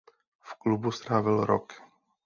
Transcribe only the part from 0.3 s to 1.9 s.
V klubu strávil rok.